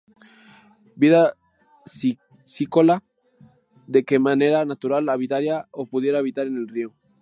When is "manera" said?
4.29-4.65